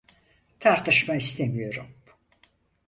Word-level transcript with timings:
Tartışma 0.59 1.15
istemiyorum. 1.15 1.95